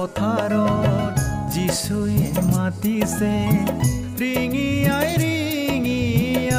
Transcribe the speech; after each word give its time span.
পথাৰত 0.00 1.16
যিচুৱে 1.54 2.20
মাতিছে 2.50 3.32
ৰিঙি 4.20 4.68
আই 4.96 5.10
ৰিঙি 5.22 6.00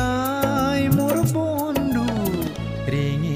আই 0.01 0.81
মোৰ 0.97 1.17
বন্ধু 1.31 2.05
ৰিঙি 2.93 3.30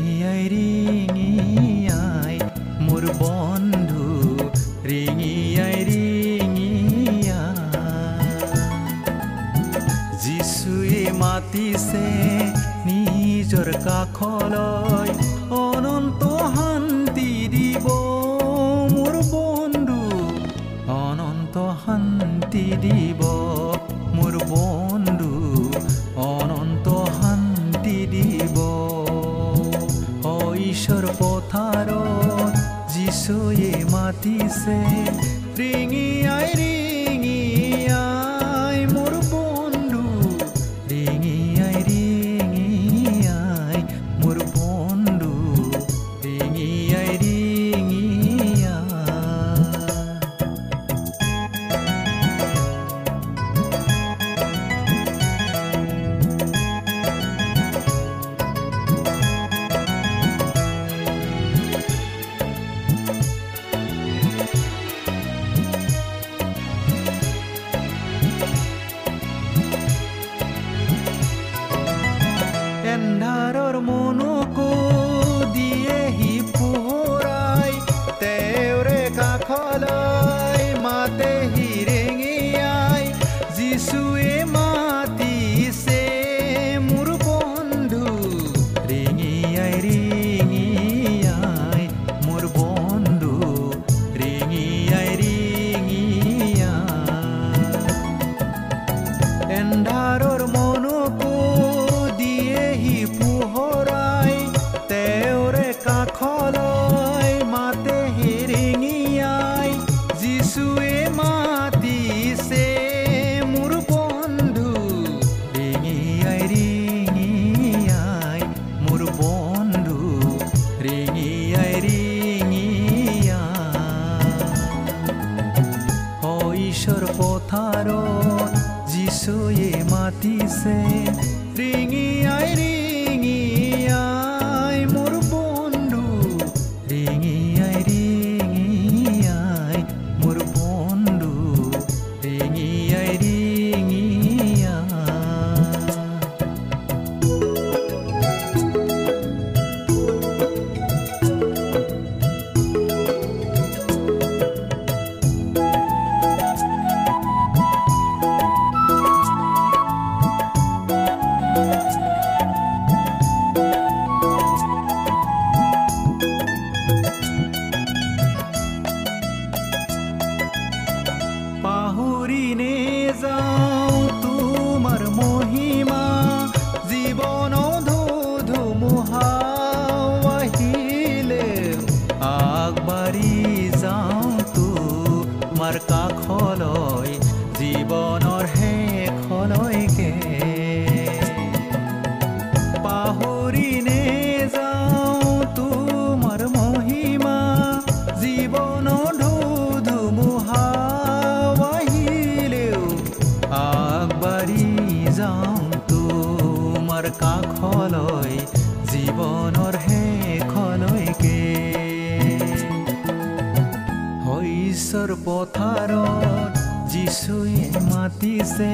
छुए 217.15 217.69
माटी 217.89 218.37
से 218.55 218.71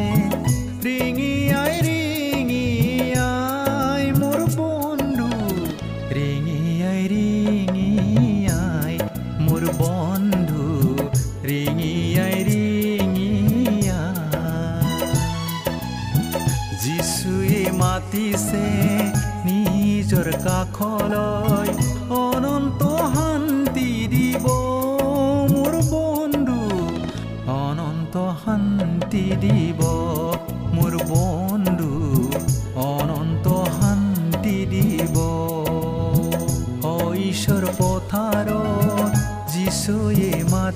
रिंगी 0.86 1.34
आई 1.64 1.82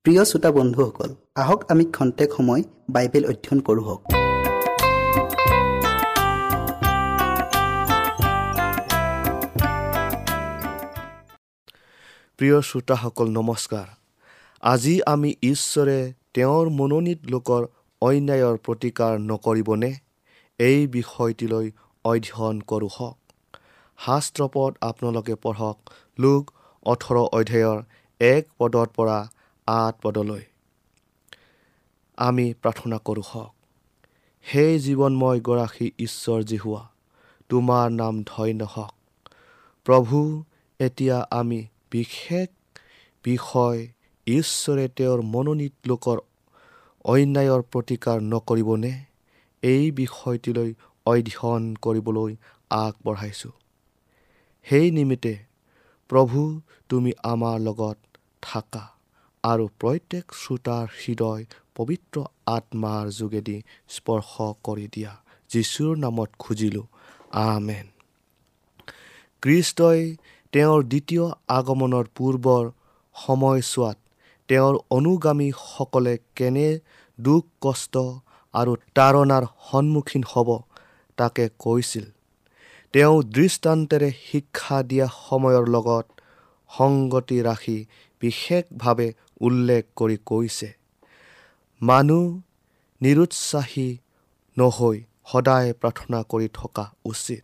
প্ৰিয় 0.06 0.22
শ্ৰোতা 0.30 0.50
বন্ধুসকল 0.58 1.10
আহক 1.42 1.60
আমি 1.72 1.84
খন্তেক 1.96 2.30
সময় 2.38 2.62
বাইবেল 2.94 3.24
অধ্যয়ন 3.32 3.60
কৰোঁ 3.68 3.86
প্ৰিয় 12.38 12.62
শ্ৰোতাসকল 12.62 13.30
নমস্কাৰ। 13.30 13.86
আজি 14.62 15.02
আমি 15.06 15.36
ঈশ্বৰে 15.44 16.14
তেওঁৰ 16.34 16.70
মনোনীত 16.70 17.20
লোকৰ 17.26 17.68
অন্যায়ৰ 18.02 18.58
প্ৰতিকাৰ 18.58 19.20
নকৰিবনে? 19.20 19.96
এই 20.60 20.88
বিষয়টিলৈ 20.88 21.72
অধ্যয়ন 22.06 22.62
কৰোঁ 22.62 22.90
হওক। 23.00 23.18
শাস্ত্ৰপদ 24.06 24.76
আপোনালোকে 24.82 25.36
পঢ়ক 25.36 25.78
লোক 26.20 26.52
ওঠৰ 26.86 27.18
অধ্যায়ৰ 27.18 27.84
এক 28.20 28.48
পদৰ 28.58 28.88
পৰা 28.96 29.30
আঠ 29.68 29.96
পদলৈ। 30.02 30.42
আমি 32.18 32.54
প্ৰাৰ্থনা 32.54 32.98
কৰোঁ 32.98 33.24
হওক। 33.28 33.54
সেই 34.44 34.80
জীৱনময় 34.80 35.40
গৰাকী 35.40 35.92
ঈশ্বৰ 36.00 36.44
জিহুৱা 36.44 36.88
তোমাৰ 37.50 37.90
নাম 37.92 38.24
ধন্য 38.24 38.64
হওক। 38.70 38.94
প্ৰভু 39.86 40.44
এতিয়া 40.80 41.28
আমি 41.32 41.68
বিশেষ 41.92 42.48
বিষয় 43.24 43.88
ঈশ্বৰে 44.28 44.88
তেওঁৰ 44.88 45.22
মনোনীত 45.22 45.74
লোকৰ 45.88 46.18
অন্যায়ৰ 47.04 47.62
প্ৰতিকাৰ 47.62 48.22
নকৰিবনে? 48.22 49.04
এই 49.62 49.92
বিষয়টিলৈ 49.92 50.74
অধ্যয়ন 51.06 51.76
কৰিবলৈ 51.76 52.36
আগবঢ়াইছোঁ। 52.70 53.52
সেই 54.64 54.92
নিমিত্তে 54.92 55.38
প্ৰভু 56.10 56.62
তুমি 56.90 57.12
আমাৰ 57.24 57.60
লগত 57.60 57.98
থাকা 58.42 58.98
আৰু 59.44 59.70
প্ৰত্যেক 59.80 60.32
শ্ৰোতাৰ 60.34 60.88
হৃদয় 60.88 61.46
পবিত্ৰ 61.76 62.24
আত্মাৰ 62.46 63.10
যোগেদি 63.10 63.62
স্পৰ্শ 63.90 64.42
কৰি 64.64 64.88
দিয়া। 64.92 65.24
যীশুৰ 65.50 65.98
নামত 65.98 66.30
খুজিলোঁ 66.40 66.84
আমেন। 67.32 67.88
খ্ৰীষ্টই 69.42 70.16
তেওঁৰ 70.54 70.84
দ্বিতীয় 70.92 71.26
আগমনৰ 71.50 72.06
পূৰ্বৰ 72.16 72.64
সময়ছোৱাত 73.16 73.98
তেওঁৰ 74.50 74.76
অনুগামীসকলে 74.90 76.14
কেনে 76.36 76.68
দুখ 77.20 77.44
কষ্ট 77.62 78.04
আৰু 78.54 78.74
তাৰণাৰ 78.96 79.44
সন্মুখীন 79.68 80.24
হ'ব 80.32 80.50
তাকে 81.18 81.46
কৈছিল। 81.60 82.06
তেওঁ 82.94 83.16
দৃষ্টান্তেৰে 83.36 84.10
শিক্ষা 84.24 84.78
দিয়া 84.90 85.08
সময়ৰ 85.20 85.64
লগত 85.76 86.06
সংগতি 86.70 87.38
ৰাখি 87.42 87.78
বিশেষভাৱে 88.22 89.08
উল্লেখ 89.42 89.84
কৰি 89.96 90.18
কৈছে 90.26 90.70
মানুহ 91.82 92.26
নিৰুৎসাহী 93.02 93.90
নহৈ 94.58 94.98
সদায় 95.32 95.70
প্ৰাৰ্থনা 95.82 96.20
কৰি 96.32 96.48
থকা 96.54 96.86
উচিত। 97.06 97.42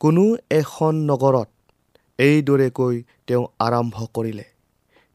কোনো 0.00 0.24
এখন 0.50 0.94
নগৰত 1.10 1.48
এইদৰেকৈ 2.18 3.02
তেওঁ 3.26 3.44
আৰম্ভ 3.58 3.96
কৰিলে। 4.14 4.44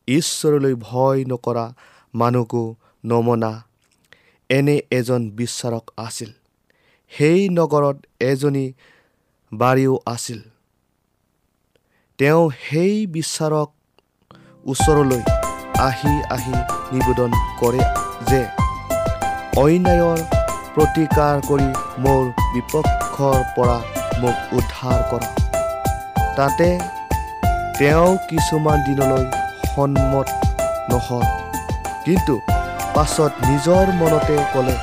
ঈশ্বৰলৈ 0.08 0.76
ভয় 0.76 1.20
নকৰা 1.28 1.66
মানুহকো 2.14 2.64
নমনা 3.06 3.52
এনে 4.50 4.76
এজন 4.92 5.22
বিচাৰক 5.30 5.86
আছিল। 5.98 6.32
সেই 7.12 7.50
নগৰত 7.50 7.98
এজনী 8.20 8.66
বাৰীও 9.52 9.96
আছিল। 10.06 10.40
তেওঁ 12.20 12.44
সেই 12.64 12.96
বিচাৰক 13.08 13.70
ওচৰলৈ 14.66 15.22
আহি 15.88 16.14
আহি 16.30 16.56
নিবেদন 16.94 17.32
কৰে 17.60 17.84
যে 18.30 18.42
অন্যায়ৰ 19.64 20.20
প্ৰতিকাৰ 20.76 21.36
কৰি 21.50 21.70
মোৰ 22.04 22.24
বিপক্ষৰ 22.54 23.40
পৰা 23.56 23.78
মোক 24.22 24.38
উদ্ধাৰ 24.58 25.00
কৰা। 25.12 25.39
তাতে 26.38 26.70
তেওঁ 27.80 28.10
কিছুমান 28.30 28.78
দিনলৈ 28.88 29.26
সন্মত 29.74 30.28
নহ'ল। 30.92 31.26
কিন্তু 32.06 32.34
পাছত 32.96 33.32
নিজৰ 33.50 33.86
মনতে 34.00 34.36
ক'লে 34.54 34.76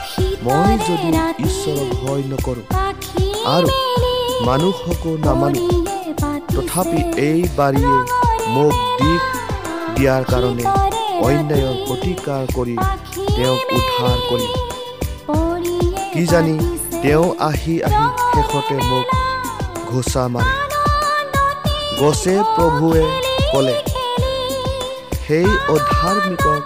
মই 0.47 0.73
যদি 0.89 1.09
ঈশ্বৰক 1.47 1.89
ভয় 2.03 2.23
নকৰোঁ 2.33 2.67
আৰু 3.55 3.69
মানুহকো 4.49 5.11
নামানো 5.27 5.63
তথাপি 6.55 7.01
এই 7.29 7.41
বাৰীয়ে 7.59 7.97
মোক 8.55 8.75
দিশ 8.99 9.23
দিয়াৰ 9.97 10.23
কাৰণে 10.33 10.65
অন্যায়ৰ 11.27 11.75
প্ৰতিকাৰ 11.87 12.43
কৰি 12.57 12.75
তেওঁক 13.37 13.61
উদ্ধাৰ 13.77 14.19
কৰিম 14.29 14.53
কিজানি 16.13 16.57
তেওঁ 17.03 17.27
আহি 17.49 17.75
আহি 17.89 18.05
শেষতে 18.33 18.77
মোক 18.91 19.07
ঘোচা 19.91 20.25
মাৰে 20.35 20.66
গছে 22.01 22.33
প্ৰভুৱে 22.55 23.05
ক'লে 23.53 23.77
সেই 25.27 25.49
অধাৰ্মিকক 25.75 26.63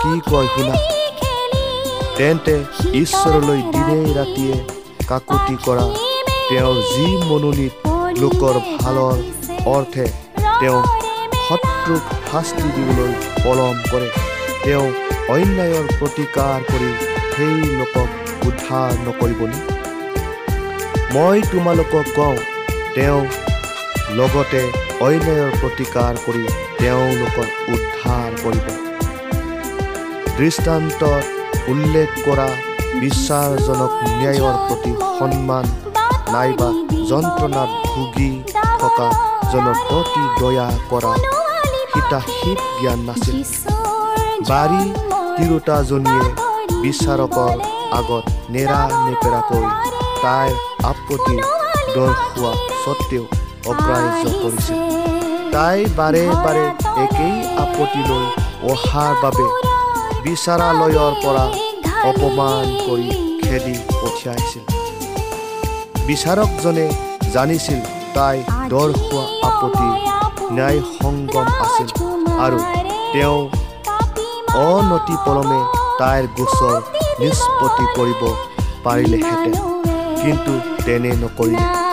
কি 0.00 0.12
কয় 0.30 0.48
শুনা? 0.54 0.76
তেন্তে 2.16 2.54
ঈশ্বৰলৈ 3.02 3.60
দিনে 3.74 3.98
ৰাতিয়ে 4.18 4.54
কাকুতি 5.10 5.56
কৰা 5.66 5.86
তেওঁৰ 6.48 6.76
যি 6.92 7.06
মনোনীত 7.28 7.74
লোকৰ 8.22 8.54
ভালৰ 8.82 9.16
অৰ্থে 9.74 10.06
তেওঁ 10.60 10.80
শত্ৰুক 11.46 12.04
শাস্তি 12.30 12.68
দিবলৈ 12.76 13.12
পলম 13.44 13.76
কৰে। 13.90 14.08
তেওঁ 14.64 14.86
অন্যায়ৰ 15.34 15.86
প্ৰতিকাৰ 15.98 16.58
কৰি 16.70 16.90
সেই 17.34 17.56
লোকক 17.78 18.08
উদ্ধাৰ 18.48 18.90
নকৰিবনে। 19.06 19.58
মই 21.14 21.38
তোমালোকক 21.52 22.06
কওঁ 22.18 22.36
তেওঁ 22.96 23.20
লগতে 24.18 24.60
অন্যায়ৰ 25.06 25.50
প্ৰতিকাৰ 25.60 26.14
কৰি 26.24 26.44
তেওঁলোকৰ 26.80 27.48
উদ্ধাৰ 27.74 28.30
কৰিব। 28.42 28.66
দৃষ্টান্তত 30.38 31.24
উল্লেখ 31.72 32.08
কৰা 32.26 32.48
বিশ্বাসজনক 33.02 33.92
ন্যায়ৰ 34.20 34.56
প্ৰতি 34.66 34.92
সন্মান 35.18 35.66
নাইবা 36.34 36.68
যন্ত্ৰণাত 37.10 37.70
ভুগি 37.92 38.30
থকা 38.80 39.08
জনৰ 39.52 39.76
প্ৰতি 39.88 40.22
দয়া 40.40 40.66
কৰা 40.90 41.12
হিতাহিত 41.92 42.58
জ্ঞান 42.80 43.00
নাছিল। 43.08 43.38
বাৰী 44.50 44.82
তিৰোতাজনীয়ে 45.36 46.26
বিচাৰকৰ 46.82 47.54
আগত 48.00 48.24
নেৰা 48.54 48.80
নেপেৰাকৈ 49.06 49.64
তাইৰ 50.22 50.52
আপত্তি 50.92 51.36
দৰ্শোৱা 51.94 52.52
স্বত্তেও 52.84 53.24
অগ্ৰাহ্য 53.70 54.24
কৰিছিল 54.42 54.80
তাই 55.54 55.78
বাৰে 55.98 56.24
বাৰে 56.44 56.64
একেই 57.04 57.36
আপত্তি 57.64 58.02
লৈ 58.08 58.24
অহাৰ 58.72 59.12
বাবে 59.22 59.46
বিচাৰালয়ৰ 60.24 61.14
পৰা 61.24 61.44
অপমান 62.10 62.66
কৰি 62.86 63.08
খেদি 63.44 63.74
পঠিয়াইছিল। 64.00 64.64
বিচাৰকজনে 66.08 66.86
জানিছিল 67.34 67.80
তাই 68.16 68.36
দৰ্শোৱা 68.72 69.24
আপত্তি 69.48 69.88
ন্যায় 70.56 70.80
সংগম 70.98 71.48
আছিল 71.64 71.88
আৰু 72.44 72.58
তেওঁ 73.12 73.40
অনতি 74.66 75.16
পলমে 75.24 75.60
তাইৰ 76.00 76.24
গোচৰ 76.38 76.76
নিষ্পত্তি 77.20 77.84
কৰিব 77.96 78.22
পাৰিলেহেঁতেন। 78.84 79.54
কিন্তু 80.22 80.52
তেনে 80.86 81.10
নকৰিলে। 81.22 81.85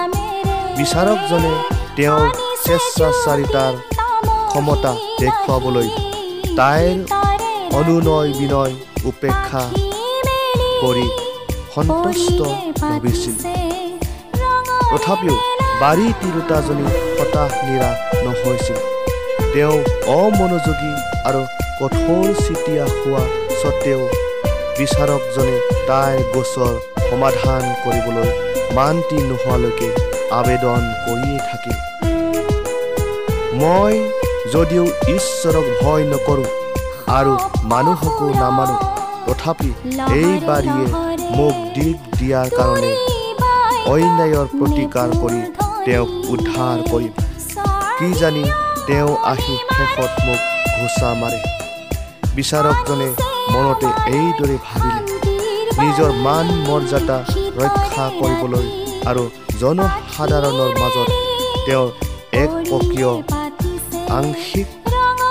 বিচাৰকজনে 0.78 1.54
তেওঁৰ 1.98 2.26
স্বেচ্ছাচাৰিতাৰ 2.64 3.74
ক্ষমতা 4.50 4.92
দেখুৱাবলৈ 5.22 5.90
তাইৰ 6.60 6.98
অনুনয় 7.80 8.32
বিনয় 8.40 8.74
উপেক্ষা 9.10 9.64
কৰি 10.82 11.08
সন্তুষ্ট 11.76 12.40
ভাবিছিল 12.82 13.36
তথাপিও 14.92 15.36
বাৰী 15.82 16.08
তিৰোতাজনী 16.22 16.88
হতাশ 17.18 17.52
নিৰাশ 17.68 17.98
নহৈছিল। 18.26 18.80
তেওঁ 19.54 19.78
অমনোযোগী 20.18 20.94
আৰু 21.28 21.42
কঠোৰ 21.80 22.26
চিতিয়া 22.46 22.86
হোৱা 22.98 23.24
স্বত্তেও 23.60 24.02
বিচাৰকজনে 24.78 25.58
তাইৰ 25.90 26.20
গোচৰ 26.34 26.74
সমাধান 27.10 27.64
কৰিবলৈ 27.84 28.30
মান্তি 28.78 29.18
নোহোৱালৈকে 29.30 29.90
আবেদন 30.40 30.82
কৰিয়েই 31.06 31.40
থাকিল 31.50 31.78
মই 33.62 33.94
যদিও 34.54 34.86
ঈশ্বৰক 35.16 35.66
ভয় 35.82 36.04
নকৰোঁ 36.12 36.48
আৰু 37.18 37.34
মানুহকো 37.72 38.28
নামানো 38.42 38.78
তথাপি 39.26 39.72
এই 40.22 40.32
বাৰীয়ে 40.48 40.86
মোক 41.38 41.56
দিগ 41.76 41.96
দিয়াৰ 42.18 42.48
কাৰণে 42.58 42.94
অন্যায়ৰ 43.94 44.48
প্ৰতিকাৰ 44.60 45.10
কৰি 45.22 45.42
তেওঁক 45.86 46.10
উদ্ধাৰ 46.34 46.78
কৰিম। 46.92 47.14
কি 47.98 48.10
জানি 48.22 48.44
তেওঁ 48.88 49.12
আহি 49.32 49.56
শেষত 49.76 50.12
মোক 50.26 50.40
ঘোচা 50.78 51.10
মাৰে। 51.22 51.40
বিচাৰকজনে 52.36 53.10
মনতে 53.54 53.90
এইদৰে 54.18 54.56
ভাবিলে 54.68 55.02
নিজৰ 55.82 56.10
মান 56.26 56.46
মৰ্যাদা 56.70 57.18
ৰক্ষা 57.60 58.06
কৰিবলৈ 58.20 58.66
আৰু 59.10 59.24
জনসাধাৰণৰ 59.62 60.72
মাজত 60.82 61.10
তেওঁৰ 61.66 61.90
এক 62.44 62.52
পকীয় 62.70 63.12
আংশিক 64.18 64.68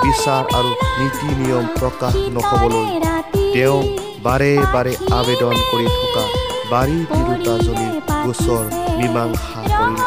বিচাৰ 0.02 0.43
আৰু 0.59 0.71
নীতি 0.99 1.29
নিয়ম 1.41 1.64
প্ৰকাশ 1.79 2.14
নহ'বলৈ 2.37 2.87
তেওঁ 3.55 3.81
বাৰে 4.26 4.52
বাৰে 4.75 4.93
আবেদন 5.19 5.57
কৰি 5.71 5.87
থকা 5.99 6.25
বাৰী 6.73 6.99
তিৰোতাজনীৰ 7.12 7.95
গোচৰ 8.25 8.64
মীমাংসা 8.99 9.62
কৰিলে। 9.79 10.05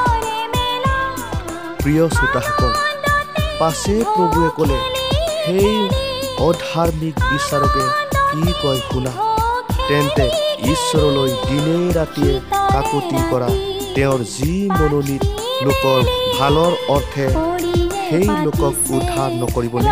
প্ৰিয় 1.82 2.06
শ্ৰোতাসকল 2.16 2.72
পাছে 3.60 3.96
প্ৰভুৱে 4.14 4.50
ক'লে 4.58 4.80
সেই 5.44 5.76
অধাৰ্মিক 6.48 7.16
বিচাৰকে 7.30 7.84
কি 8.30 8.42
কয় 8.62 8.82
শুনা? 8.90 9.12
তেন্তে 9.90 10.26
ঈশ্বৰলৈ 10.74 11.32
দিনে 11.48 11.78
ৰাতিয়ে 11.98 12.34
কাকতি 12.74 13.20
কৰা 13.32 13.50
তেওঁৰ 13.96 14.22
যি 14.36 14.54
মনোনীত 14.78 15.24
লোকৰ 15.66 16.00
ভালৰ 16.38 16.74
অৰ্থে 16.96 17.28
সেই 18.06 18.28
লোকক 18.46 18.74
উদ্ধাৰ 18.96 19.32
নকৰিবনে 19.42 19.92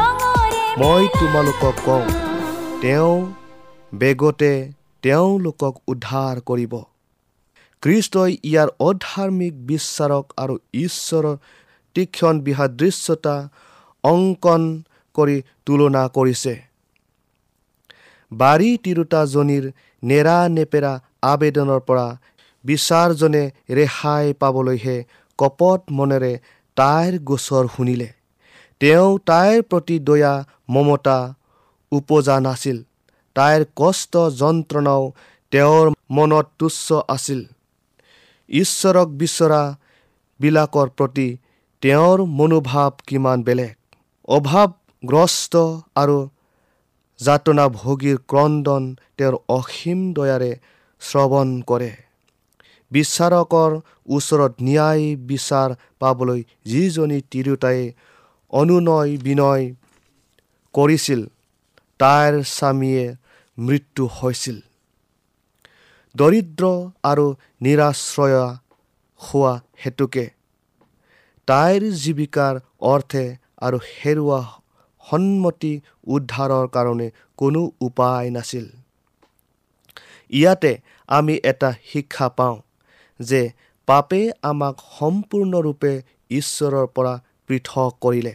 মই 0.81 1.03
তোমালোকক 1.19 1.75
কওঁ 1.85 2.05
তেওঁ 2.81 3.13
বেগতে 3.93 4.51
তেওঁলোকক 5.03 5.73
উদ্ধাৰ 5.91 6.35
কৰিব। 6.49 6.73
খ্ৰীষ্টই 7.83 8.31
ইয়াৰ 8.49 8.69
অধাৰ্মিক 8.89 9.53
বিচাৰক 9.69 10.25
আৰু 10.43 10.55
ঈশ্বৰৰ 10.85 11.35
তীক্ষণ 11.95 12.35
বিসাদৃশ্যতা 12.45 13.35
অংকন 14.03 14.61
কৰি 15.15 15.37
তুলনা 15.65 16.03
কৰিছে। 16.17 16.53
বাৰী 18.41 18.71
তিৰোতাজনীৰ 18.83 19.65
নেৰা 20.03 20.37
নেপেৰা 20.55 20.93
আবেদনৰ 21.31 21.79
পৰা 21.87 22.07
বিচাৰজনে 22.65 23.43
ৰেহাই 23.69 24.33
পাবলৈহে 24.41 24.97
কপট 25.39 25.81
মনেৰে 25.91 26.33
তাইৰ 26.77 27.13
গোচৰ 27.29 27.65
শুনিলে। 27.75 28.09
তেওঁ 28.81 29.09
তাইৰ 29.29 29.61
প্ৰতি 29.61 29.95
দয়া 29.99 30.33
মমতা 30.69 31.19
উপজা 31.91 32.35
নাছিল। 32.39 32.77
তাইৰ 33.35 33.61
কষ্ট 33.75 34.13
যন্ত্ৰণাও 34.39 35.03
তেওঁৰ 35.51 35.85
মনত 36.11 36.45
তুচ্ছ 36.59 36.87
আছিল। 37.15 37.41
ঈশ্বৰক 38.49 39.07
বিচৰা 39.21 39.61
বিলাকৰ 40.39 40.87
প্ৰতি 40.97 41.27
তেওঁৰ 41.83 42.19
মনোভাৱ 42.39 42.91
কিমান 43.07 43.37
বেলেগ। 43.43 43.73
অভাৱগ্ৰস্ত 44.27 45.53
আৰু 45.95 46.17
যাতনাভোগীৰ 47.25 48.17
ক্ৰদন 48.31 48.83
তেওঁৰ 49.17 49.35
অসীম 49.57 49.99
দয়াৰে 50.17 50.51
শ্ৰৱণ 51.01 51.49
কৰে। 51.69 51.91
বিচাৰকৰ 52.91 53.71
ওচৰত 54.15 54.53
ন্যায় 54.67 55.05
বিচাৰ 55.29 55.69
পাবলৈ 56.01 56.41
যিজনী 56.71 57.19
তিৰোতাই 57.31 57.79
অনুনয় 58.53 59.11
বিনয় 59.25 59.63
কৰিছিল 60.75 61.21
তাইৰ 61.99 62.33
স্বামীয়ে 62.57 63.05
মৃত্যু 63.57 64.03
হৈছিল। 64.17 64.57
দৰিদ্ৰ 66.15 66.63
আৰু 67.11 67.25
নিৰাশ্ৰয়া 67.65 68.45
হোৱা 69.19 69.53
হেতুকে 69.83 70.25
তাইৰ 71.47 71.81
জীৱিকাৰ 72.03 72.53
অৰ্থে 72.91 73.25
আৰু 73.65 73.77
হেৰুৱা 73.89 74.41
সন্মতি 75.09 75.81
উদ্ধাৰৰ 76.03 76.67
কাৰণে 76.67 77.11
কোনো 77.37 77.71
উপায় 77.81 78.29
নাছিল। 78.29 78.65
ইয়াতে 80.29 80.77
আমি 81.07 81.39
এটা 81.43 81.73
শিক্ষা 81.85 82.29
পাওঁ 82.29 82.57
যে 83.19 83.51
পাপে 83.85 84.31
আমাক 84.41 84.75
সম্পূৰ্ণৰূপে 84.99 86.01
ঈশ্বৰৰ 86.29 86.87
পৰা 86.87 87.13
পৃথক 87.47 87.91
কৰিলে। 88.01 88.33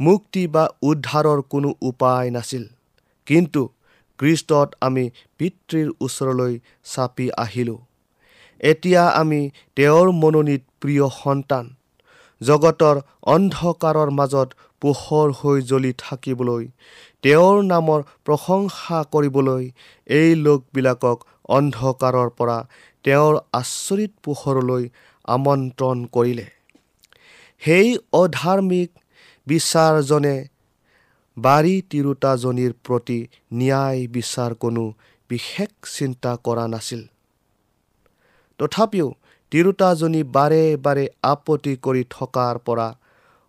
মুক্তি 0.00 0.46
বা 0.46 0.68
উদ্ধাৰৰ 0.82 1.42
কোনো 1.42 1.74
উপায় 1.82 2.30
নাছিল। 2.30 2.64
কিন্তু 3.26 3.68
খ্ৰীষ্টত 4.18 4.74
আমি 4.80 5.10
পিতৃৰ 5.38 5.88
ওচৰলৈ 6.00 6.58
চাপি 6.84 7.32
আহিলোঁ। 7.32 7.78
এতিয়া 8.60 9.08
আমি 9.08 9.50
তেওঁৰ 9.76 10.12
মনোনীত 10.12 10.62
প্ৰিয় 10.80 11.08
সন্তান। 11.24 11.74
জগতৰ 12.40 13.00
অন্ধকাৰৰ 13.22 14.10
মাজত 14.10 14.48
পোহৰ 14.82 15.28
হৈ 15.38 15.58
জ্বলি 15.70 15.92
থাকিবলৈ 15.98 16.64
তেওঁৰ 17.22 17.56
নামৰ 17.64 18.00
প্ৰশংসা 18.24 18.98
কৰিবলৈ 19.12 19.64
এই 20.10 20.30
লোকবিলাকক 20.44 21.18
অন্ধকাৰৰ 21.48 22.30
পৰা 22.38 22.58
তেওঁৰ 23.04 23.34
আচৰিত 23.52 24.12
পোহৰলৈ 24.24 24.84
আমন্ত্ৰণ 25.28 25.98
কৰিলে। 26.14 26.46
সেই 27.62 27.88
অধাৰ্মিক 28.12 28.90
বিচাৰজনে 29.46 30.36
বাৰী 31.36 31.74
তিৰোতাজনীৰ 31.90 32.72
প্ৰতি 32.86 33.18
ন্যায় 33.52 34.00
বিচাৰ 34.08 34.54
কোনো 34.54 34.84
বিশেষ 35.30 35.70
চিন্তা 35.96 36.32
কৰা 36.46 36.64
নাছিল। 36.66 37.02
তথাপিও 38.60 39.08
তিৰোতাজনী 39.52 40.22
বাৰে 40.36 40.64
বাৰে 40.84 41.04
আপত্তি 41.24 41.72
কৰি 41.84 42.02
থকাৰ 42.10 42.54
পৰা 42.66 42.88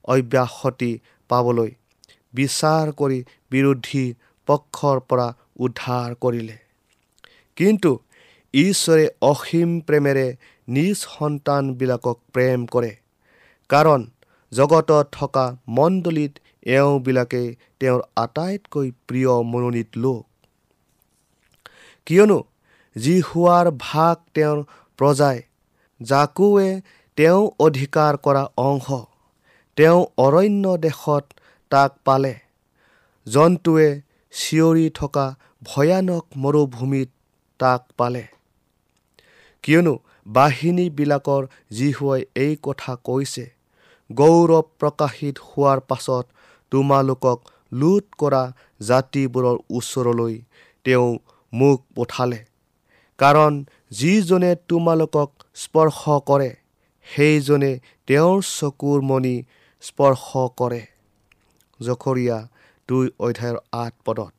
অব্যাহতি 0.06 0.92
পাবলৈ 1.32 1.72
বিচাৰ 2.34 2.92
কৰি 3.00 3.20
বিৰোধী 3.52 4.06
পক্ষৰ 4.48 4.98
পৰা 5.10 5.28
উদ্ধাৰ 5.60 6.16
কৰিলে। 6.24 6.58
কিন্তু 7.58 7.92
ঈশ্বৰে 8.54 9.06
অসীম 9.22 9.70
প্ৰেমেৰে 9.88 10.28
নিজ 10.68 10.98
সন্তানবিলাকক 11.08 12.18
প্ৰেম 12.34 12.66
কৰে। 12.74 12.92
কাৰণ 13.70 14.02
জগতত 14.52 15.06
থকা 15.12 15.46
মণ্ডলীত 15.68 16.34
এওঁবিলাকে 16.72 17.44
তেওঁৰ 17.80 18.02
আটাইতকৈ 18.16 18.88
প্ৰিয় 19.08 19.32
মনোনীত 19.52 19.90
লোক। 19.98 20.24
কিয়নো 22.08 22.40
যি 22.96 23.16
হোৱাৰ 23.28 23.68
ভাগ 23.80 24.16
তেওঁৰ 24.36 24.60
প্ৰজাই 25.00 25.38
জাকুৱে 26.02 26.70
তেওঁ 27.18 27.42
অধিকাৰ 27.60 28.14
কৰা 28.26 28.44
অংশ 28.64 28.88
তেওঁ 29.82 30.02
অৰণ্য 30.18 30.78
দেশত 30.78 31.26
তাক 31.72 31.92
পালে। 32.06 32.34
জন্তুৱে 33.28 34.02
চিঞৰি 34.34 34.90
থকা 34.90 35.24
ভয়ানক 35.64 36.26
মৰুভূমিত 36.38 37.10
তাক 37.60 37.82
পালে। 37.98 38.24
কিয়নো 39.64 39.94
বাহিনীবিলাকৰ 40.28 41.48
যীশুৱাই 41.72 42.22
এই 42.36 42.54
কথা 42.62 42.96
কৈছে 43.04 43.46
গৌৰৱ 44.12 44.64
প্ৰকাশিত 44.80 45.36
হোৱাৰ 45.48 45.80
পাছত 45.80 46.26
তোমালোকক 46.72 47.40
লুট 47.74 48.06
কৰা 48.18 48.44
জাতিবোৰৰ 48.82 49.58
ওচৰলৈ 49.70 50.36
তেওঁ 50.86 51.10
মোক 51.54 51.80
পঠালে। 51.96 52.40
কাৰণ 53.20 53.54
যিজনে 53.92 54.52
তোমালোকক 54.68 55.30
স্পৰ্শ 55.56 56.02
কৰে 56.26 56.52
সেইজনে 57.08 57.72
তেওঁৰ 58.08 58.38
চকুৰ 58.52 59.02
মণি 59.02 59.36
স্পৰ্শ 59.82 60.26
কৰে। 60.60 60.82
জখৰীয়া 61.80 62.38
দুই 62.90 63.06
অধ্যায়ৰ 63.20 63.58
আঠ 63.84 63.94
পদত 64.06 64.34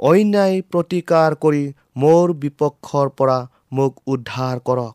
অন্যায় 0.00 0.56
প্ৰতিকাৰ 0.72 1.34
কৰি 1.42 1.64
মোৰ 1.96 2.32
বিপক্ষৰ 2.42 3.08
পৰা 3.18 3.38
মোক 3.72 3.92
উদ্ধাৰ 4.06 4.56
কৰক। 4.68 4.94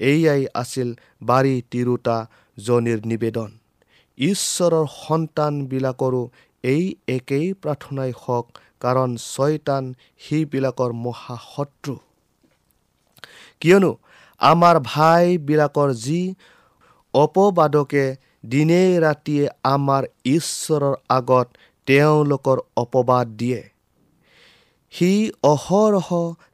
এয়াই 0.00 0.42
আছিল 0.54 0.88
বাৰী 1.22 1.54
তিৰোতা 1.70 2.16
জনীৰ 2.58 3.00
নিবেদন। 3.12 3.50
ঈশ্বৰৰ 4.18 4.86
সন্তানবিলাকৰো 4.94 6.22
এই 6.64 6.84
একেই 7.08 7.46
প্ৰাৰ্থনাই 7.62 8.12
হওক 8.22 8.46
কাৰণ 8.80 9.16
ছয়তান 9.24 9.84
সেইবিলাকৰ 10.24 10.92
মহাশত্ৰু। 11.04 11.94
কিয়নো 13.62 13.92
আমাৰ 14.40 14.76
ভাইবিলাকৰ 14.84 15.90
যি 16.04 16.20
অপবাদকে 17.22 18.04
দিনে 18.52 18.82
ৰাতিয়ে 19.04 19.44
আমাৰ 19.74 20.02
ঈশ্বৰৰ 20.32 20.94
আগত 21.16 21.46
তেওঁলোকৰ 21.86 22.58
অপবাদ 22.82 23.26
দিয়ে। 23.40 23.62
সি 24.92 25.10
অহৰহ 25.52 26.08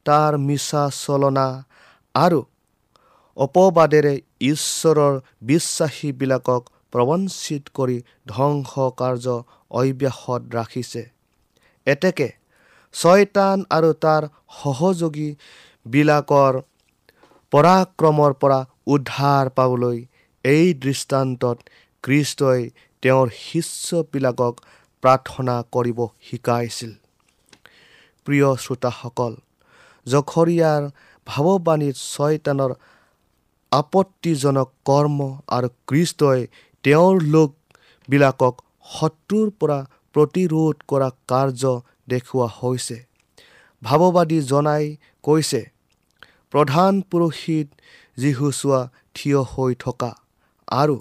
তাৰ 0.08 0.32
মিছা 0.46 0.84
চলনা 0.98 1.46
আৰু 2.14 2.40
অপবাদেৰে 3.36 4.14
ঈশ্বৰৰ 4.50 5.14
বিশ্বাসীবিলাকক 5.50 6.62
প্ৰবঞ্চিত 6.92 7.62
কৰি 7.76 7.98
ধ্বংস 8.28 8.72
কাৰ্য 9.00 9.26
অব্যাহত 9.80 10.42
ৰাখিছে। 10.56 11.02
এতেকে 11.86 12.28
ছয়তান 12.94 13.58
আৰু 13.76 13.90
তাৰ 14.04 14.22
সহযোগীবিলাকৰ 14.58 16.54
পৰাক্ৰমৰ 17.52 18.32
পৰা 18.42 18.60
উদ্ধাৰ 18.94 19.44
পাবলৈ 19.58 19.98
এই 20.44 20.66
দৃষ্টান্তত 20.84 21.58
কৃষ্টই 22.04 22.62
তেওঁৰ 23.02 23.28
শিষ্যবিলাকক 23.38 24.54
প্ৰাৰ্থনা 25.02 25.56
কৰিব 25.74 25.98
শিকাইছিল। 26.28 26.92
প্ৰিয় 28.26 28.48
শ্ৰোতাসকল 28.64 29.32
জখৰীয়াৰ 30.06 30.82
ভাৱবাণীত 31.26 31.96
ছয়তানৰ 32.12 32.72
আপত্তিজনক 33.72 34.68
কৰ্ম 34.84 35.18
আৰু 35.56 35.68
কৃষ্টই 35.88 36.40
তেওঁৰ 36.84 37.14
লোকবিলাকক 37.34 38.54
শত্ৰুৰ 38.94 39.48
পৰা 39.60 39.78
প্ৰতিৰোধ 40.14 40.76
কৰা 40.90 41.08
কাৰ্য 41.28 41.62
দেখুওৱা 42.08 42.48
হৈছে। 42.58 42.98
ভাৱবাদী 43.82 44.38
জনাই 44.50 44.84
কৈছে 45.24 45.60
প্ৰধান 46.54 46.92
পুৰোহিত 47.10 47.68
যীশুচোৱা 48.18 48.80
থিয় 49.14 49.40
হৈ 49.52 49.72
থকা 49.84 50.10
আৰু 50.80 50.96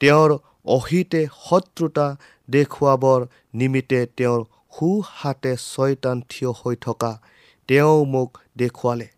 তেওঁৰ 0.00 0.30
অহিতে 0.64 1.26
শত্ৰুতা 1.44 2.06
দেখুৱাবৰ 2.50 3.20
নিমিত্তে 3.54 4.00
তেওঁৰ 4.16 4.40
সোঁহাতে 4.76 5.52
ছয়তান 5.56 6.16
থিয় 6.28 6.50
হৈ 6.50 6.76
থকা 6.80 7.12
তেওঁ 7.68 8.04
মোক 8.04 8.38
দেখুৱালে। 8.58 9.08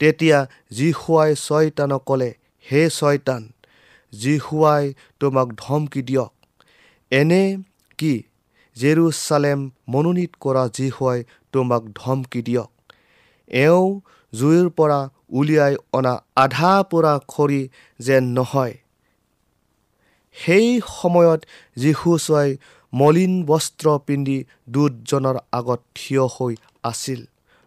তেতিয়া 0.00 0.38
যীশুৱাই 0.70 1.34
ছয়তানক 1.34 2.02
ক'লে 2.06 2.30
হে 2.66 2.82
ছয়তান 2.90 3.42
যীশুৱাই 4.12 4.94
তোমাক 5.20 5.48
ধমকি 5.56 6.02
দিয়ক। 6.02 6.32
এনে 7.10 7.42
কি 7.98 8.14
জেৰুচালেম 8.76 9.70
মনোনীত 9.88 10.32
কৰা 10.40 10.64
যীশুৱাই 10.68 11.24
তোমাক 11.52 11.82
ধমকি 11.94 12.40
দিয়ক? 12.42 12.70
এওঁ 13.48 14.00
জুইৰ 14.32 14.68
পৰা 14.68 15.00
উলিয়াই 15.30 15.74
অনা 15.92 16.14
আধা 16.36 16.72
পোৰা 16.90 17.14
খৰি 17.28 17.60
যেন 17.98 18.24
নহয়। 18.24 18.74
সেই 20.32 20.80
সময়ত 21.02 21.40
যীশুচুৱাই 21.76 22.56
মলিন 22.92 23.44
বস্ত্ৰ 23.44 23.98
পিন্ধি 24.06 24.44
দুজনৰ 24.68 25.36
আগত 25.52 25.80
থিয় 25.94 26.24
হৈ 26.26 26.54
আছিল 26.82 27.20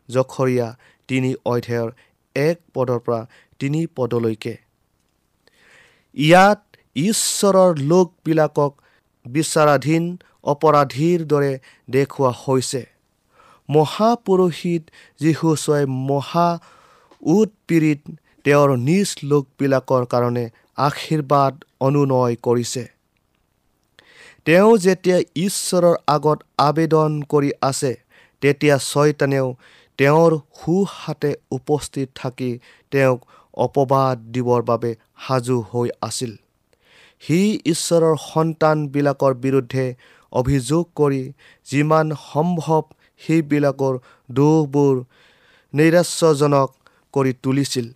জখৰীয়া 0.10 0.68
তিনি 1.08 1.36
অধ্যায়ৰ 1.46 1.92
এক 2.36 2.58
পদৰ 2.74 3.00
পৰা 3.00 3.26
তিনি 3.60 3.88
পদলৈকে। 3.96 4.58
ইয়াত 6.14 6.62
ঈশ্বৰৰ 6.96 7.78
লোকবিলাকক 7.78 8.72
বিচাৰাধীন 9.26 10.18
অপৰাধীৰ 10.44 11.20
দৰে 11.26 11.60
দেখুওৱা 11.90 12.32
হৈছে। 12.44 12.82
মহাপুৰোহিত 13.70 14.84
যীশুচুৱাই 15.20 15.86
মহা 15.86 16.60
উৎপীড়িত 17.22 18.02
তেওঁৰ 18.44 18.78
নিজ 18.78 19.16
লোকবিলাকৰ 19.24 20.06
কাৰণে 20.06 20.50
আশীৰ্বাদ 20.78 21.54
অনুনয় 21.88 22.36
কৰিছে। 22.46 22.84
তেওঁ 24.46 24.72
যেতিয়া 24.86 25.18
ঈশ্বৰৰ 25.46 25.96
আগত 26.16 26.40
আবেদন 26.68 27.12
কৰি 27.32 27.50
আছে 27.70 27.92
তেতিয়া 28.42 28.76
ছয়তানেও 28.92 29.48
তেওঁৰ 30.00 30.32
সোঁহাতে 30.60 31.32
উপস্থিত 31.58 32.08
থাকি 32.16 32.52
তেওঁক 32.92 33.20
অপবাদ 33.58 34.16
দিবৰ 34.34 34.62
বাবে 34.70 34.92
সাজু 35.24 35.58
হৈ 35.70 35.88
আছিল। 36.08 36.32
সি 37.24 37.40
ঈশ্বৰৰ 37.74 38.16
সন্তানবিলাকৰ 38.24 39.34
বিৰুদ্ধে 39.44 39.86
অভিযোগ 40.34 40.84
কৰি 40.96 41.22
যিমান 41.68 42.08
সম্ভৱ 42.24 42.84
সেইবিলাকৰ 43.22 43.96
দোষবোৰ 44.30 44.96
নৈৰাশ্যজনক 45.74 46.70
কৰি 47.14 47.34
তুলিছিল। 47.44 47.88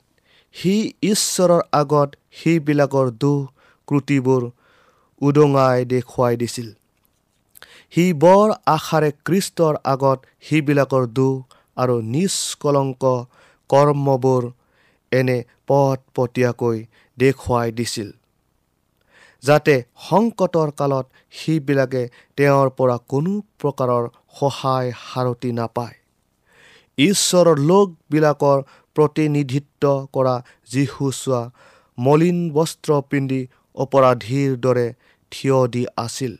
সি 0.55 0.73
ঈশ্বৰৰ 1.11 1.61
আগত 1.81 2.09
সেইবিলাকৰ 2.39 3.07
দোষ 3.23 3.41
ক্ৰুটিবোৰ 3.87 4.43
উদঙাই 5.21 5.79
দেখুৱাই 5.93 6.35
দিছিল। 6.41 6.67
সি 7.93 8.05
বৰ 8.23 8.47
আশাৰে 8.67 9.09
কৃষ্টৰ 9.27 9.73
আগত 9.93 10.19
সেইবিলাকৰ 10.47 11.03
দোষ 11.17 11.35
আৰু 11.77 11.95
নিষ্কলংক 12.13 13.03
কৰ্মবোৰ 13.69 14.43
এনে 15.11 15.37
পটপটীয়াকৈ 15.67 16.77
দেখুৱাই 17.17 17.67
দিছিল 17.77 18.09
যাতে 19.43 19.75
সংকটৰ 20.07 20.69
কালত 20.79 21.05
সেইবিলাকে 21.39 22.01
তেওঁৰ 22.37 22.69
পৰা 22.77 22.97
কোনো 23.11 23.33
প্ৰকাৰৰ 23.59 24.03
সহায় 24.39 24.89
সাৰতি 25.03 25.51
নাপায়। 25.59 25.95
ঈশ্বৰৰ 26.97 27.57
লোকবিলাকৰ 27.69 28.59
প্ৰতিনিধিত্ব 28.95 29.83
কৰা 30.13 30.35
যীশু 30.73 31.05
চোৱা 31.19 31.41
মলিন 31.97 32.39
বস্ত্ৰ 32.51 32.91
পিন্ধি 33.09 33.41
অপৰাধীৰ 33.75 34.51
দৰে 34.57 34.87
থিয় 35.31 35.67
দি 35.67 35.83
আছিল। 35.97 36.33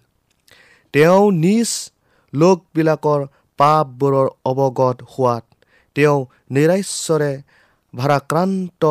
তেওঁ 0.94 1.24
নিজ 1.32 1.70
লোকবিলাকৰ 2.34 3.22
পাপবোৰৰ 3.60 4.28
অৱগত 4.46 4.98
হোৱাত 5.12 5.44
তেওঁ 5.96 6.18
নিৰাশ্বৰে 6.52 7.32
ভাৰাক্ৰান্ত 7.94 8.84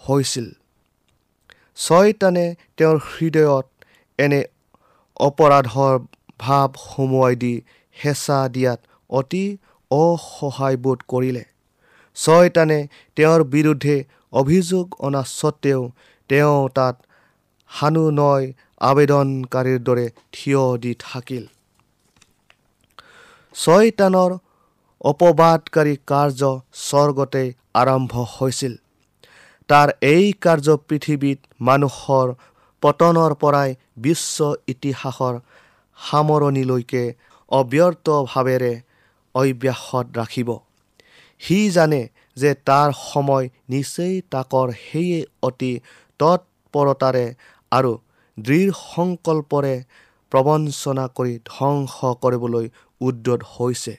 হৈছিল। 0.00 0.46
ছয়তানে 1.76 2.46
তেওঁৰ 2.76 2.98
হৃদয়ত 3.08 3.66
এনে 4.18 4.40
অপৰাধৰ 5.20 5.94
ভাৱ 6.38 6.70
সুমুৱাই 6.84 7.34
দি 7.36 7.54
হেঁচা 7.96 8.38
দিয়াত 8.48 8.80
অতি 9.10 9.44
অসহায়বোধ 9.90 10.98
কৰিলে। 11.08 11.44
ছয়তানে 12.16 12.78
তেওঁৰ 13.16 13.40
বিৰুদ্ধে 13.44 13.96
অভিযোগ 14.32 14.86
অনা 15.00 15.22
স্বত্তেও 15.30 15.82
তেওঁ 16.30 16.68
তাত 16.68 16.96
সানুনয় 17.70 18.46
আবেদনকাৰীৰ 18.80 19.78
দৰে 19.88 20.06
থিয় 20.32 20.62
দি 20.82 20.92
থাকিল। 21.04 21.44
ছয়তানৰ 23.54 24.30
অপবাদকাৰী 25.04 25.94
কাৰ্য 26.06 26.42
স্বৰ্গতে 26.86 27.44
আৰম্ভ 27.74 28.12
হৈছিল। 28.34 28.74
তাৰ 29.68 29.88
এই 30.08 30.26
কাৰ্য 30.44 30.68
পৃথিৱীত 30.88 31.38
মানুহৰ 31.60 32.26
পতনৰ 32.82 33.32
পৰাই 33.42 33.70
বিশ্ব 34.04 34.36
ইতিহাসৰ 34.68 35.34
সামৰণিলৈকে 35.98 37.04
অব্যৰ্থভাৱেৰে 37.50 38.74
অব্যাহত 39.34 40.06
ৰাখিব। 40.18 40.48
সি 41.40 41.58
জানে 41.70 42.02
যে 42.36 42.50
তাৰ 42.68 42.88
সময় 43.02 43.46
নিচেই 43.68 44.14
তাকৰ 44.30 44.68
সেয়ে 44.82 45.20
অতি 45.42 45.72
তৎপৰতাৰে 46.20 47.26
আৰু 47.72 47.92
দৃঢ় 48.38 48.72
সংকল্পৰে 48.84 49.74
প্ৰবঞ্চনা 50.32 51.04
কৰি 51.16 51.34
ধ্বংস 51.46 51.96
কৰিবলৈ 52.22 52.66
উদ্যত 53.00 53.40
হৈছে। 53.50 53.94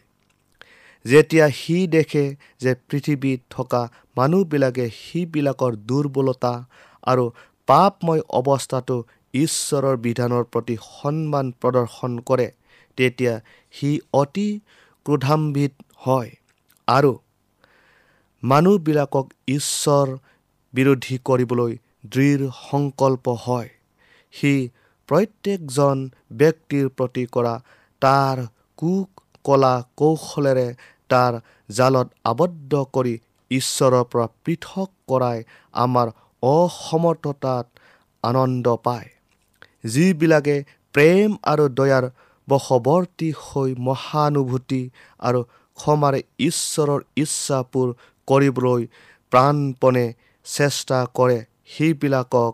যেতিয়া 1.06 1.46
সি 1.56 1.78
দেখে 1.88 2.24
যে 2.60 2.72
পৃথিৱীত 2.90 3.40
থকা 3.50 3.82
মানুহবিলাকে 4.18 4.86
সিবিলাকৰ 4.96 5.74
দুৰ্বলতা 5.90 6.54
আৰু 7.08 7.26
পাপময় 7.68 8.22
অৱস্থাটো 8.40 8.98
ঈশ্বৰৰ 9.34 9.96
বিধানৰ 10.06 10.44
প্ৰতি 10.54 10.76
সন্মান 10.86 11.52
প্ৰদৰ্শন 11.62 12.20
কৰে 12.28 12.48
তেতিয়া 12.98 13.34
সি 13.74 13.90
অতি 14.14 14.48
ক্ৰোধাম্বিত 15.06 15.74
হয় 16.02 16.32
আৰু 16.88 17.12
মানুহবিলাকক 18.44 19.26
ঈশ্বৰ 19.50 20.08
বিৰোধী 20.74 21.16
কৰিবলৈ 21.26 21.74
দৃঢ় 22.04 22.46
সংকল্প 22.62 23.26
হয়। 23.46 23.70
সি 24.34 24.54
প্ৰত্যেকজন 25.10 25.98
ব্যক্তিৰ 26.40 26.86
প্ৰতি 26.98 27.24
কৰা 27.36 27.56
তাৰ 28.02 28.38
কুক 28.80 29.10
কলা 29.46 29.76
কৌশলেৰে 30.00 30.68
তাৰ 31.10 31.34
জালত 31.70 32.08
আবদ্ধ 32.32 32.74
কৰি 32.96 33.16
ঈশ্বৰৰ 33.52 34.04
পৰা 34.12 34.26
পৃথক 34.46 34.90
কৰাই 35.10 35.40
আমাৰ 35.74 36.08
অসমৰ্থতাত 36.44 37.66
আনন্দ 38.24 38.68
পায়। 38.86 39.10
যিবিলাকে 39.92 40.56
প্ৰেম 40.96 41.30
আৰু 41.52 41.66
দয়াৰ 41.80 42.06
বশৱৰ্তী 42.48 43.30
হৈ 43.42 43.70
মহানুভূতি 43.88 44.82
আৰু 45.20 45.42
ক্ষমাৰে 45.78 46.20
ঈশ্বৰৰ 46.48 47.02
ইচ্ছাবোৰ 47.24 47.88
কৰিবলৈ 48.28 48.82
প্ৰাণপণে 49.32 50.06
চেষ্টা 50.46 51.00
কৰে 51.18 51.40
সেইবিলাকক 51.78 52.54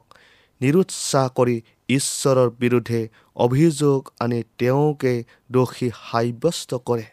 নিৰুৎসাহ 0.61 1.25
কৰি 1.37 1.57
ঈশ্বৰৰ 1.89 2.49
বিৰুদ্ধে 2.59 3.01
অভিযোগ 3.35 3.99
আনি 4.19 4.39
তেওঁকে 4.59 5.13
দোষী 5.51 5.89
সাব্যস্ত 6.01 6.71
কৰে। 6.87 7.05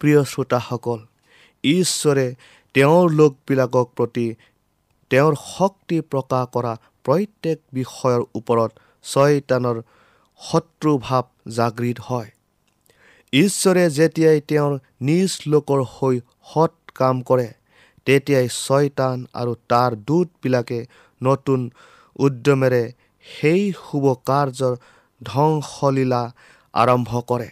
প্ৰিয় 0.00 0.20
শ্ৰোতাসকল 0.24 0.98
ঈশ্বৰে 1.64 2.26
তেওঁৰ 2.74 3.04
লোকবিলাকক 3.10 3.86
প্ৰতি 3.96 4.26
তেওঁৰ 5.10 5.34
শক্তি 5.42 5.98
প্ৰকাশ 6.12 6.44
কৰা 6.54 6.72
প্ৰত্যেক 7.04 7.58
বিষয়ৰ 7.72 8.22
ওপৰত 8.34 8.70
ছয়তানৰ 9.04 9.76
শত্ৰুভাৱ 10.40 11.24
জাগৃত 11.56 11.98
হয়। 12.08 12.30
ঈশ্বৰে 13.32 13.84
যেতিয়াই 13.90 14.40
তেওঁৰ 14.48 14.72
নিজ 15.00 15.30
লোকৰ 15.46 15.80
হৈ 15.94 16.16
সৎ 16.52 16.74
কাম 16.94 17.22
কৰে 17.22 17.48
তেতিয়াই 18.06 18.46
ছয়তান 18.56 19.18
আৰু 19.40 19.52
তাৰ 19.68 19.90
দূতবিলাকে 20.08 20.80
নতুন 21.20 21.60
উদ্যমেৰে 22.16 22.82
সেই 23.26 23.62
শুভ 23.78 24.04
কাৰ্যৰ 24.28 24.74
ধ্বংসলীলা 25.20 26.22
আৰম্ভ 26.74 27.10
কৰে। 27.28 27.48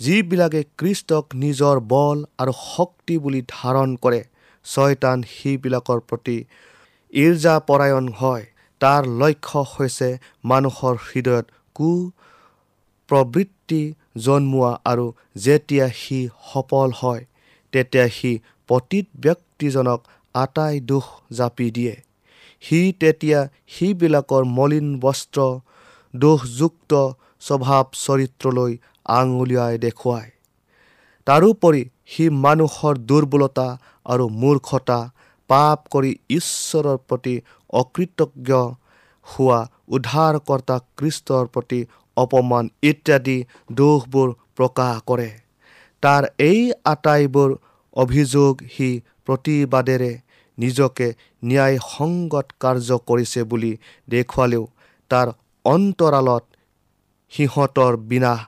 যিবিলাকে 0.00 0.60
খ্ৰীষ্টক 0.78 1.24
নিজৰ 1.42 1.76
বল 1.88 2.18
আৰু 2.38 2.52
শক্তি 2.66 3.18
বুলি 3.18 3.42
ধাৰণ 3.48 3.90
কৰে 4.02 4.20
ছয়তান 4.66 5.18
সেইবিলাকৰ 5.32 6.00
প্ৰতি 6.08 6.38
ঈৰ্জাপৰায়ণ 7.12 8.06
হয়। 8.20 8.44
তাৰ 8.80 9.02
লক্ষ্য 9.20 9.60
হৈছে 9.72 10.08
মানুহৰ 10.44 10.94
হৃদয়ত 11.08 11.46
কু 11.76 11.90
প্ৰবৃত্তি 13.08 13.82
জন্মোৱা 14.24 14.72
আৰু 14.84 15.06
যেতিয়া 15.44 15.86
সি 16.00 16.18
সফল 16.48 16.88
হয় 17.00 17.22
তেতিয়া 17.72 18.06
সি 18.16 18.32
পতীত 18.68 19.06
ব্যক্তিজনক 19.24 20.00
আটাই 20.34 20.74
দুখ 20.90 21.06
জাপি 21.38 21.68
দিয়ে। 21.76 21.94
সি 22.62 22.80
তেতিয়া 23.00 23.40
সেইবিলাকৰ 23.74 24.42
মলিন 24.58 24.88
বস্ত্ৰ 25.00 25.40
দোষযুক্ত 26.14 26.92
স্বভাৱ 27.42 27.84
চৰিত্ৰলৈ 28.04 28.72
আঙুলিয়াই 29.18 29.74
দেখুৱায়। 29.78 30.30
তাৰোপৰি 31.26 31.82
সি 32.12 32.24
মানুহৰ 32.44 32.94
দুৰ্বলতা 33.08 33.68
আৰু 34.06 34.24
মূৰ্খতা 34.40 35.00
পাপ 35.50 35.78
কৰি 35.92 36.12
ঈশ্বৰৰ 36.30 36.98
প্ৰতি 37.08 37.34
অকৃতজ্ঞ 37.72 38.50
হোৱা 39.26 39.60
উদ্ধাৰকৰ্তা 39.88 40.76
কৃষ্টৰ 40.98 41.44
প্ৰতি 41.54 41.80
অপমান 42.16 42.64
ইত্যাদি 42.82 43.38
দোষবোৰ 43.72 44.28
প্ৰকাশ 44.56 44.94
কৰে। 45.06 45.30
তাৰ 46.02 46.22
এই 46.50 46.60
আটাইবোৰ 46.84 47.50
অভিযোগ 47.96 48.52
সি 48.74 48.88
প্ৰতিবাদেৰে 49.26 50.12
নিজকে 50.58 51.08
ন্যায়সংগত 51.42 52.46
কাৰ্য 52.60 52.88
কৰিছে 53.08 53.40
বুলি 53.50 53.72
দেখুৱালেও 54.08 54.64
তাৰ 55.10 55.28
অন্তৰালত 55.64 56.44
সিহঁতৰ 57.32 57.92
বিনাশ 58.10 58.40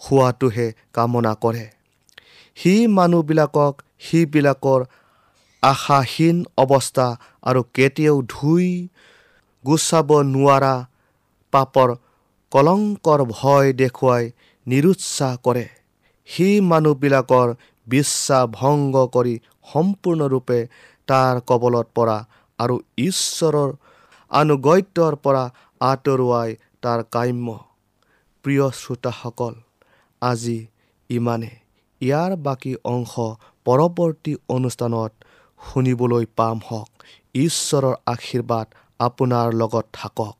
হোৱাটোহে 0.00 0.66
কামনা 0.92 1.32
কৰে। 1.42 1.66
সি 2.56 2.74
মানুহবিলাকক 2.98 3.74
সিবিলাকৰ 4.00 4.80
আশাহীন 5.62 6.36
অৱস্থা 6.56 7.06
আৰু 7.42 7.60
কেতিয়াও 7.76 8.16
ধুই 8.34 8.68
গুচাব 9.64 10.10
নোৱাৰা 10.34 10.74
পাপৰ 11.52 11.88
কলংকৰ 12.52 13.20
ভয় 13.36 13.68
দেখুৱাই 13.72 14.24
নিৰুৎসাহ 14.66 15.32
কৰে। 15.44 15.66
সি 16.28 16.48
মানুহবিলাকৰ 16.70 17.48
বিশ্বাস 17.92 18.44
ভংগ 18.58 18.94
কৰি 19.14 19.34
সম্পূৰ্ণৰূপে 19.72 20.58
তাৰ 21.08 21.34
কবলত 21.48 21.86
পৰা 21.96 22.18
আৰু 22.58 22.76
ঈশ্বৰৰ 23.08 23.70
আনুগত্যৰ 24.30 25.14
পৰা 25.24 25.44
আঁতৰোৱাই 25.80 26.50
তাৰ 26.82 27.00
কাম্য। 27.14 27.48
প্ৰিয় 28.44 28.66
শ্ৰোতাসকল 28.80 29.54
আজি 30.22 30.58
ইমানে 31.10 31.52
ইয়াৰ 32.00 32.32
বাকী 32.46 32.72
অংশ 32.94 33.14
পৰৱৰ্তী 33.66 34.32
অনুষ্ঠানত 34.48 35.12
শুনিবলৈ 35.60 36.24
পাম 36.38 36.56
হওক। 36.68 36.88
ঈশ্বৰৰ 37.34 37.94
আশীৰ্বাদ 38.06 38.66
আপোনাৰ 39.00 39.46
লগত 39.60 39.86
থাকক। 39.92 40.39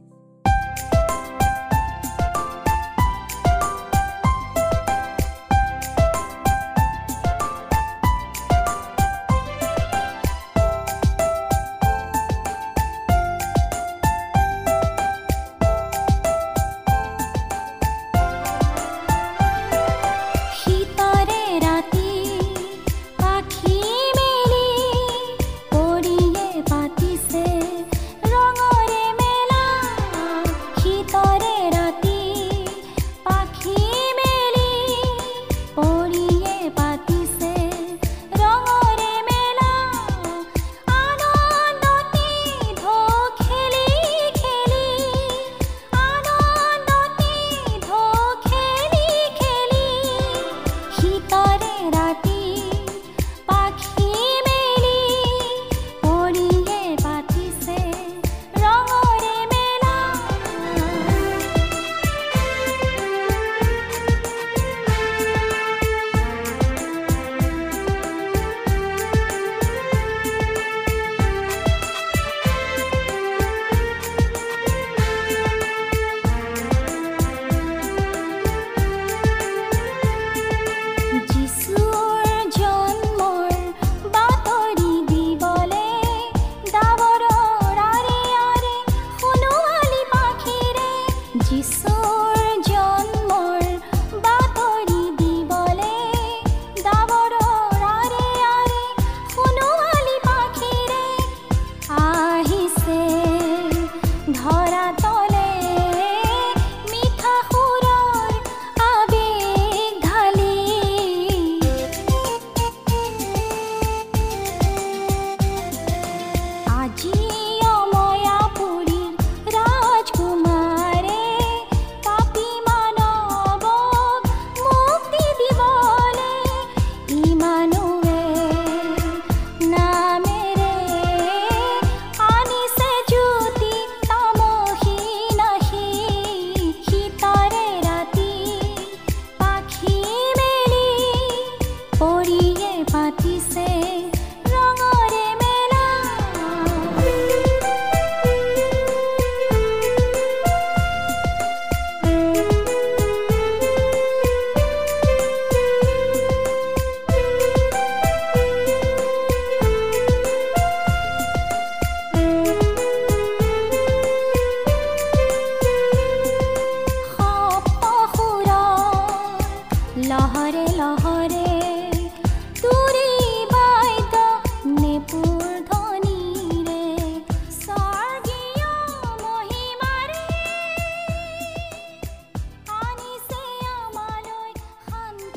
লহৰে 170.11 170.65
লহৰে 170.79 171.41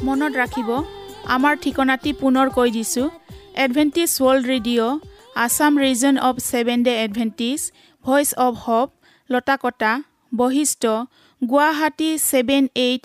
মনত 0.07 0.37
ৰাখিব 0.39 0.71
আমাৰ 1.35 1.55
ঠিকনাটি 1.65 2.11
পুনৰ 2.23 2.49
কৈ 2.57 2.71
দিছোঁ। 2.77 3.07
Adventist 3.65 4.11
World 4.17 4.45
Radio' 4.53 4.99
Assam 5.45 5.73
region 5.85 6.15
of 6.29 6.37
Seventh 6.49 6.83
Day 6.87 6.95
Adventist 7.05 7.61
voice 8.05 8.29
of 8.47 8.53
hope 8.65 8.89
Latakata 9.31 9.93
Basistha 10.33 10.85
Guwahati 11.43 12.11
seven 12.29 12.69
eight 12.87 13.05